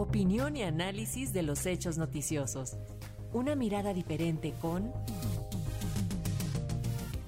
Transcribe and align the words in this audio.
Opinión 0.00 0.56
y 0.56 0.62
análisis 0.62 1.34
de 1.34 1.42
los 1.42 1.66
hechos 1.66 1.98
noticiosos. 1.98 2.78
Una 3.34 3.54
mirada 3.54 3.92
diferente 3.92 4.54
con 4.58 4.90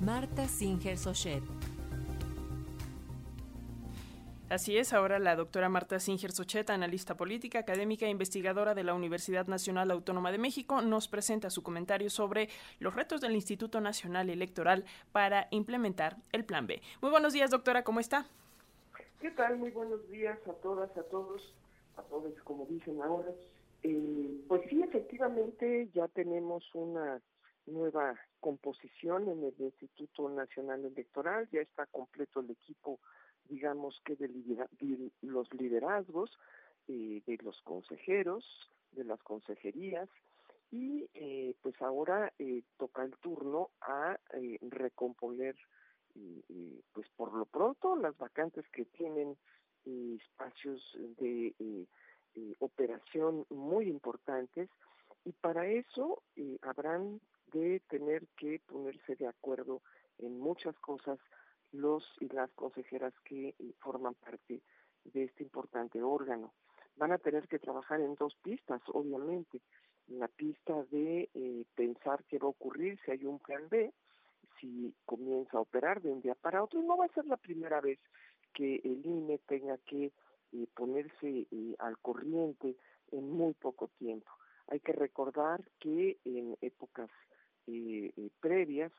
Marta 0.00 0.48
Singer 0.48 0.96
Sochet. 0.96 1.42
Así 4.48 4.78
es, 4.78 4.94
ahora 4.94 5.18
la 5.18 5.36
doctora 5.36 5.68
Marta 5.68 6.00
Singer 6.00 6.32
Sochet, 6.32 6.70
analista 6.70 7.14
política, 7.14 7.58
académica 7.58 8.06
e 8.06 8.08
investigadora 8.08 8.74
de 8.74 8.84
la 8.84 8.94
Universidad 8.94 9.46
Nacional 9.48 9.90
Autónoma 9.90 10.32
de 10.32 10.38
México, 10.38 10.80
nos 10.80 11.08
presenta 11.08 11.50
su 11.50 11.62
comentario 11.62 12.08
sobre 12.08 12.48
los 12.78 12.94
retos 12.94 13.20
del 13.20 13.34
Instituto 13.34 13.82
Nacional 13.82 14.30
Electoral 14.30 14.86
para 15.12 15.46
implementar 15.50 16.16
el 16.32 16.46
Plan 16.46 16.66
B. 16.66 16.80
Muy 17.02 17.10
buenos 17.10 17.34
días, 17.34 17.50
doctora, 17.50 17.84
¿cómo 17.84 18.00
está? 18.00 18.24
¿Qué 19.20 19.30
tal? 19.30 19.58
Muy 19.58 19.72
buenos 19.72 20.08
días 20.08 20.38
a 20.48 20.52
todas, 20.54 20.96
a 20.96 21.02
todos, 21.02 21.52
todos, 22.02 22.32
como 22.44 22.66
dicen 22.66 23.02
ahora. 23.02 23.32
Eh, 23.82 24.44
pues 24.48 24.62
sí, 24.70 24.82
efectivamente 24.82 25.90
ya 25.92 26.08
tenemos 26.08 26.64
una 26.74 27.20
nueva 27.66 28.18
composición 28.40 29.28
en 29.28 29.44
el 29.44 29.54
Instituto 29.58 30.28
Nacional 30.28 30.84
Electoral, 30.84 31.48
ya 31.52 31.60
está 31.60 31.86
completo 31.86 32.40
el 32.40 32.50
equipo 32.50 32.98
digamos 33.48 34.00
que 34.04 34.16
de, 34.16 34.30
los 35.22 35.52
liderazgos, 35.52 36.30
eh, 36.88 37.22
de 37.26 37.38
los 37.42 37.60
consejeros, 37.62 38.44
de 38.92 39.04
las 39.04 39.22
consejerías, 39.22 40.08
y 40.70 41.06
eh, 41.12 41.54
pues 41.62 41.80
ahora 41.82 42.32
eh, 42.38 42.62
toca 42.78 43.04
el 43.04 43.14
turno 43.18 43.70
a 43.82 44.18
recomponer, 44.62 45.54
pues 46.92 47.08
por 47.16 47.32
lo 47.34 47.44
pronto, 47.46 47.96
las 47.96 48.16
vacantes 48.16 48.66
que 48.68 48.84
tienen 48.86 49.36
espacios 49.84 50.96
de 51.18 51.86
operación 52.60 53.46
muy 53.50 53.88
importantes, 53.88 54.68
y 55.24 55.32
para 55.32 55.66
eso 55.66 56.22
habrán 56.62 57.20
de 57.52 57.80
tener 57.88 58.26
que 58.36 58.60
ponerse 58.66 59.14
de 59.16 59.26
acuerdo 59.26 59.82
en 60.18 60.38
muchas 60.38 60.76
cosas 60.78 61.18
los 61.72 62.04
y 62.20 62.28
las 62.28 62.50
consejeras 62.52 63.12
que 63.24 63.48
eh, 63.48 63.54
forman 63.80 64.14
parte 64.14 64.60
de 65.04 65.24
este 65.24 65.42
importante 65.42 66.02
órgano. 66.02 66.52
Van 66.96 67.12
a 67.12 67.18
tener 67.18 67.48
que 67.48 67.58
trabajar 67.58 68.00
en 68.00 68.14
dos 68.14 68.36
pistas, 68.42 68.82
obviamente. 68.88 69.60
La 70.08 70.28
pista 70.28 70.84
de 70.90 71.30
eh, 71.32 71.64
pensar 71.74 72.24
qué 72.24 72.38
va 72.38 72.46
a 72.46 72.50
ocurrir 72.50 72.98
si 73.04 73.10
hay 73.10 73.24
un 73.24 73.38
plan 73.38 73.68
B, 73.70 73.92
si 74.60 74.94
comienza 75.06 75.56
a 75.56 75.62
operar 75.62 76.02
de 76.02 76.10
un 76.10 76.20
día 76.20 76.34
para 76.34 76.62
otro. 76.62 76.80
Y 76.80 76.84
no 76.84 76.96
va 76.96 77.06
a 77.06 77.14
ser 77.14 77.24
la 77.24 77.38
primera 77.38 77.80
vez 77.80 77.98
que 78.54 78.76
el 78.84 79.04
INE 79.04 79.38
tenga 79.46 79.78
que 79.78 80.12
eh, 80.52 80.66
ponerse 80.74 81.46
al 81.78 81.98
corriente 81.98 82.76
en 83.10 83.30
muy 83.30 83.54
poco 83.54 83.88
tiempo. 83.98 84.30
Hay 84.68 84.80
que 84.80 84.92
recordar 84.92 85.62
que 85.78 86.18
en 86.24 86.56
épocas 86.60 87.10
previas 88.40 88.92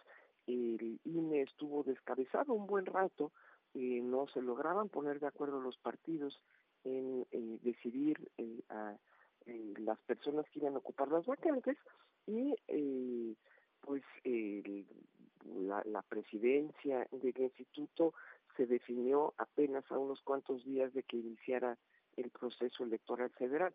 el 0.48 1.00
INE 1.04 1.42
estuvo 1.42 1.84
descabezado 1.84 2.54
un 2.54 2.68
buen 2.68 2.86
rato, 2.86 3.32
eh, 3.74 4.02
no 4.02 4.28
se 4.28 4.42
lograban 4.42 4.90
poner 4.90 5.20
de 5.20 5.28
acuerdo 5.28 5.60
los 5.60 5.78
partidos 5.78 6.40
en 6.84 7.26
decidir 7.62 8.30
eh, 8.38 8.62
a 8.70 8.96
las 9.46 10.00
personas 10.02 10.46
que 10.50 10.60
iban 10.60 10.76
a 10.76 10.80
ocupar 10.80 11.08
las 11.08 11.26
vacantes 11.26 11.78
y 12.28 12.56
eh, 12.68 13.36
pues 13.80 14.04
la, 15.46 15.82
la 15.86 16.02
presidencia 16.02 17.08
del 17.12 17.34
instituto 17.38 18.14
se 18.56 18.66
definió 18.66 19.34
apenas 19.38 19.90
a 19.92 19.98
unos 19.98 20.22
cuantos 20.22 20.64
días 20.64 20.94
de 20.94 21.04
que 21.04 21.18
iniciara 21.18 21.78
el 22.18 22.30
proceso 22.30 22.84
electoral 22.84 23.30
federal. 23.32 23.74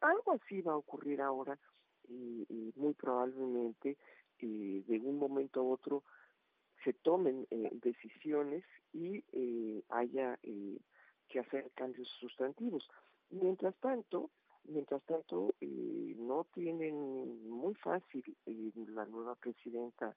Algo 0.00 0.32
así 0.32 0.60
va 0.60 0.72
a 0.72 0.76
ocurrir 0.76 1.20
ahora 1.20 1.58
y, 2.08 2.72
muy 2.76 2.94
probablemente 2.94 3.96
de 4.40 5.00
un 5.04 5.18
momento 5.18 5.60
a 5.60 5.64
otro 5.64 6.02
se 6.84 6.92
tomen 6.92 7.46
eh, 7.50 7.70
decisiones 7.72 8.64
y 8.92 9.24
eh, 9.32 9.82
haya 9.88 10.38
eh, 10.42 10.78
que 11.28 11.40
hacer 11.40 11.70
cambios 11.74 12.08
sustantivos. 12.20 12.88
Mientras 13.30 13.74
tanto, 13.76 14.30
mientras 14.64 15.02
tanto 15.04 15.54
no 15.60 16.46
tienen 16.52 17.48
muy 17.48 17.74
fácil 17.76 18.24
la 18.46 19.06
nueva 19.06 19.34
presidenta 19.36 20.14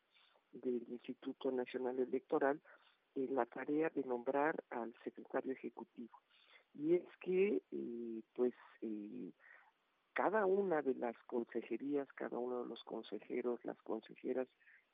del 0.52 0.84
Instituto 0.90 1.52
Nacional 1.52 2.00
Electoral 2.00 2.60
la 3.16 3.46
tarea 3.46 3.90
de 3.90 4.04
nombrar 4.04 4.64
al 4.70 4.94
secretario 5.04 5.54
ejecutivo. 5.54 6.20
Y 6.74 6.96
es 6.96 7.04
que, 7.22 7.62
pues, 8.34 8.54
cada 10.14 10.46
una 10.46 10.82
de 10.82 10.96
las 10.96 11.18
consejerías, 11.24 12.12
cada 12.14 12.38
uno 12.38 12.64
de 12.64 12.70
los 12.70 12.84
consejeros, 12.84 13.64
las 13.64 13.82
consejeras, 13.82 14.48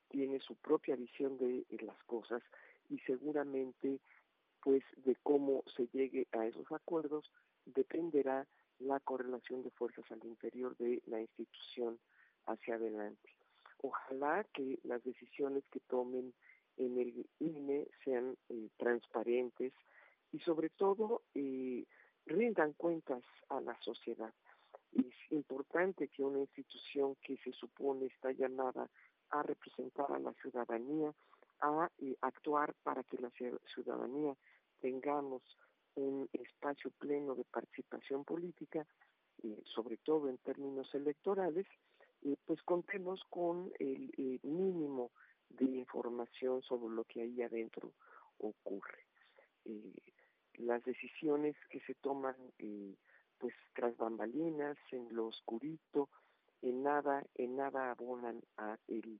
tiene 0.09 0.39
su 0.39 0.55
propia 0.55 0.95
visión 0.95 1.37
de 1.37 1.65
las 1.81 2.01
cosas 2.03 2.43
y 2.89 2.99
seguramente, 2.99 3.99
pues, 4.61 4.83
de 4.97 5.15
cómo 5.23 5.63
se 5.75 5.87
llegue 5.87 6.27
a 6.33 6.45
esos 6.45 6.71
acuerdos 6.71 7.31
dependerá 7.65 8.47
la 8.79 8.99
correlación 8.99 9.63
de 9.63 9.71
fuerzas 9.71 10.05
al 10.11 10.23
interior 10.25 10.75
de 10.77 11.01
la 11.05 11.21
institución 11.21 11.99
hacia 12.45 12.75
adelante. 12.75 13.29
Ojalá 13.83 14.43
que 14.53 14.79
las 14.83 15.03
decisiones 15.03 15.63
que 15.71 15.79
tomen 15.81 16.33
en 16.77 16.97
el 16.99 17.25
INE 17.39 17.87
sean 18.03 18.37
eh, 18.49 18.69
transparentes 18.77 19.73
y 20.31 20.39
sobre 20.39 20.69
todo 20.69 21.23
eh, 21.35 21.85
rindan 22.25 22.73
cuentas 22.73 23.23
a 23.49 23.59
la 23.61 23.77
sociedad. 23.81 24.33
Es 24.93 25.13
importante 25.31 26.07
que 26.09 26.23
una 26.23 26.39
institución 26.39 27.15
que 27.21 27.37
se 27.37 27.51
supone 27.53 28.07
está 28.07 28.31
llamada 28.31 28.89
a 29.29 29.43
representar 29.43 30.11
a 30.11 30.19
la 30.19 30.33
ciudadanía, 30.33 31.13
a 31.61 31.89
eh, 31.99 32.15
actuar 32.21 32.73
para 32.83 33.03
que 33.03 33.17
la 33.17 33.31
ciudadanía 33.73 34.35
tengamos 34.79 35.41
un 35.95 36.29
espacio 36.33 36.91
pleno 36.99 37.35
de 37.35 37.45
participación 37.45 38.25
política, 38.25 38.85
eh, 39.43 39.61
sobre 39.65 39.97
todo 39.97 40.29
en 40.29 40.37
términos 40.39 40.93
electorales, 40.93 41.65
eh, 42.23 42.35
pues 42.45 42.61
contemos 42.63 43.23
con 43.29 43.71
el 43.79 44.39
mínimo 44.43 45.11
de 45.57 45.65
información 45.65 46.61
sobre 46.61 46.93
lo 46.95 47.03
que 47.05 47.21
ahí 47.21 47.41
adentro 47.41 47.93
ocurre. 48.37 49.05
las 50.55 50.83
decisiones 50.83 51.55
que 51.69 51.79
se 51.81 51.95
toman 51.95 52.35
pues 53.37 53.55
tras 53.73 53.97
bambalinas, 53.97 54.77
en 54.91 55.13
lo 55.15 55.27
oscurito, 55.27 56.09
en 56.61 56.83
nada, 56.83 57.23
en 57.35 57.55
nada 57.55 57.91
abonan 57.91 58.41
a 58.57 58.77
el, 58.87 59.19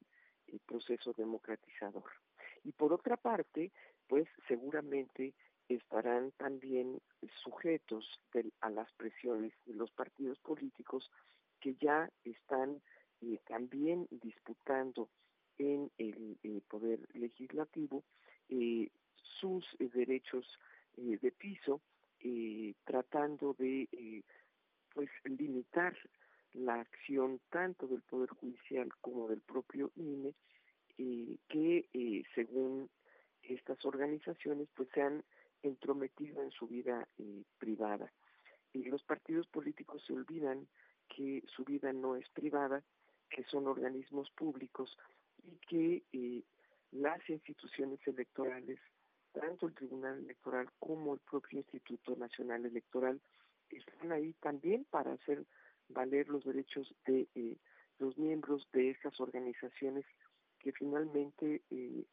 proceso 0.66 1.14
democratizador. 1.14 2.12
Y 2.66 2.74
por 2.74 2.92
otra 2.92 3.16
parte, 3.16 3.72
pues 4.08 4.28
seguramente 4.48 5.34
estarán 5.70 6.32
también 6.32 7.02
sujetos 7.42 8.20
a 8.60 8.70
las 8.70 8.92
presiones 8.94 9.54
de 9.66 9.74
los 9.76 9.90
partidos 9.92 10.38
políticos 10.40 11.10
que 11.62 11.76
ya 11.76 12.12
están 12.26 12.82
eh, 13.22 13.40
también 13.48 14.08
disputando 14.10 15.10
en 15.62 15.92
el, 15.98 16.62
poder 16.68 17.00
legislativo 17.14 18.04
eh, 18.50 18.90
sus 19.40 19.66
eh, 19.80 19.90
derechos 19.94 20.46
de 20.96 21.32
piso 21.32 21.82
eh, 22.24 22.76
tratando 22.86 23.54
de 23.58 23.88
eh, 23.92 24.24
pues 24.94 25.10
limitar 25.24 25.98
la 26.54 26.82
acción 26.82 27.40
tanto 27.50 27.88
del 27.88 28.02
Poder 28.02 28.30
Judicial 28.30 28.90
como 29.02 29.28
del 29.28 29.42
propio 29.42 29.92
INE, 29.96 30.34
eh, 30.98 31.38
que 31.48 31.88
eh, 31.94 32.24
según 32.36 32.90
estas 33.42 33.84
organizaciones 33.86 34.68
pues 34.76 34.90
se 34.94 35.02
han 35.02 35.24
entrometido 35.64 36.44
en 36.44 36.52
su 36.52 36.68
vida 36.68 37.08
privada. 37.58 38.12
Y 38.74 38.84
los 38.84 39.04
partidos 39.04 39.48
políticos 39.48 40.04
se 40.06 40.14
olvidan 40.14 40.68
que 41.08 41.44
su 41.48 41.64
vida 41.64 41.92
no 41.94 42.16
es 42.16 42.28
privada, 42.30 42.84
que 43.30 43.44
son 43.46 43.68
organismos 43.68 44.30
públicos 44.32 44.98
y 45.44 45.58
que 45.68 46.44
las 46.92 47.28
instituciones 47.30 48.00
electorales 48.06 48.80
tanto 49.34 49.68
el 49.68 49.74
Tribunal 49.74 50.20
Electoral 50.20 50.70
como 50.80 51.14
el 51.14 51.20
propio 51.20 51.60
Instituto 51.60 52.16
Nacional 52.16 52.66
Electoral 52.66 53.22
están 53.70 54.12
ahí 54.12 54.34
también 54.42 54.86
para 54.90 55.14
hacer 55.14 55.46
valer 55.90 56.28
los 56.30 56.44
derechos 56.44 56.94
de 57.06 57.28
eh, 57.36 57.58
los 58.00 58.18
miembros 58.18 58.68
de 58.74 58.90
estas 58.90 59.20
organizaciones 59.20 60.06
que 60.60 60.72
finalmente 60.72 61.62
eh, 61.70 62.06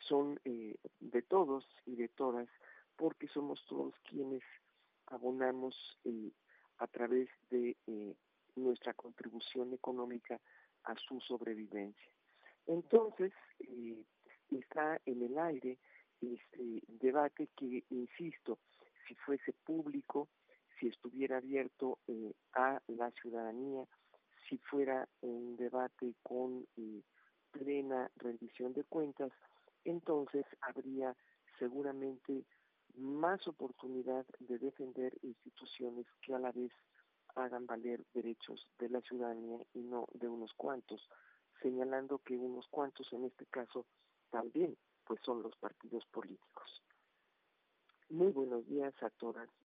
son 0.00 0.40
eh, 0.44 0.76
de 1.00 1.22
todos 1.22 1.66
y 1.84 1.96
de 1.96 2.08
todas, 2.08 2.48
porque 2.96 3.28
somos 3.28 3.64
todos 3.66 3.94
quienes 4.08 4.42
abonamos 5.06 5.76
a 6.78 6.86
través 6.86 7.28
de 7.50 7.76
nuestra 8.56 8.94
contribución 8.94 9.72
económica 9.72 10.40
a 10.84 10.94
su 10.96 11.20
sobrevivencia. 11.20 12.15
Entonces, 12.66 13.32
está 14.50 15.00
en 15.06 15.22
el 15.22 15.38
aire 15.38 15.78
este 16.20 16.82
debate 16.88 17.48
que, 17.56 17.84
insisto, 17.90 18.58
si 19.06 19.14
fuese 19.14 19.52
público, 19.64 20.28
si 20.78 20.88
estuviera 20.88 21.38
abierto 21.38 21.98
eh, 22.06 22.32
a 22.54 22.80
la 22.88 23.10
ciudadanía, 23.12 23.86
si 24.48 24.58
fuera 24.58 25.08
un 25.20 25.56
debate 25.56 26.14
con 26.22 26.66
eh, 26.76 27.02
plena 27.50 28.10
rendición 28.16 28.72
de 28.72 28.84
cuentas, 28.84 29.32
entonces 29.84 30.44
habría 30.60 31.16
seguramente 31.58 32.44
más 32.96 33.46
oportunidad 33.46 34.24
de 34.38 34.58
defender 34.58 35.12
instituciones 35.22 36.06
que 36.22 36.34
a 36.34 36.38
la 36.38 36.52
vez 36.52 36.72
hagan 37.34 37.66
valer 37.66 38.04
derechos 38.14 38.66
de 38.78 38.88
la 38.88 39.00
ciudadanía 39.02 39.58
y 39.74 39.80
no 39.80 40.06
de 40.14 40.28
unos 40.28 40.52
cuantos, 40.54 41.08
señalando 41.62 42.18
que 42.18 42.36
unos 42.36 42.66
cuantos 42.68 43.12
en 43.12 43.24
este 43.24 43.46
caso 43.46 43.86
también 44.30 44.76
pues 45.04 45.20
son 45.24 45.42
los 45.42 45.56
partidos 45.56 46.04
políticos. 46.06 46.82
Muy 48.08 48.32
buenos 48.32 48.66
días 48.66 48.94
a 49.02 49.10
todas 49.10 49.48